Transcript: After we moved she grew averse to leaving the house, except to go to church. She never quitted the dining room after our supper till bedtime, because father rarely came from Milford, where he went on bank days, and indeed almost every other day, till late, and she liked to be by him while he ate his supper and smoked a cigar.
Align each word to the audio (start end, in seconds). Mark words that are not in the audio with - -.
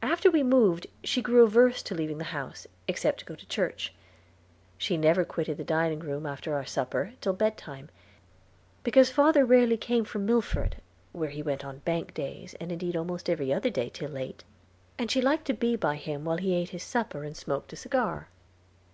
After 0.00 0.30
we 0.30 0.42
moved 0.42 0.86
she 1.04 1.20
grew 1.20 1.44
averse 1.44 1.82
to 1.82 1.94
leaving 1.94 2.16
the 2.16 2.24
house, 2.32 2.66
except 2.88 3.18
to 3.20 3.26
go 3.26 3.34
to 3.34 3.44
church. 3.46 3.92
She 4.78 4.96
never 4.96 5.22
quitted 5.22 5.58
the 5.58 5.64
dining 5.64 5.98
room 6.00 6.24
after 6.24 6.54
our 6.54 6.64
supper 6.64 7.12
till 7.20 7.34
bedtime, 7.34 7.90
because 8.84 9.10
father 9.10 9.44
rarely 9.44 9.76
came 9.76 10.06
from 10.06 10.24
Milford, 10.24 10.76
where 11.12 11.28
he 11.28 11.42
went 11.42 11.62
on 11.62 11.80
bank 11.80 12.14
days, 12.14 12.54
and 12.58 12.72
indeed 12.72 12.96
almost 12.96 13.28
every 13.28 13.52
other 13.52 13.68
day, 13.68 13.90
till 13.90 14.08
late, 14.10 14.44
and 14.98 15.10
she 15.10 15.20
liked 15.20 15.44
to 15.48 15.52
be 15.52 15.76
by 15.76 15.96
him 15.96 16.24
while 16.24 16.38
he 16.38 16.54
ate 16.54 16.70
his 16.70 16.82
supper 16.82 17.22
and 17.22 17.36
smoked 17.36 17.70
a 17.74 17.76
cigar. 17.76 18.28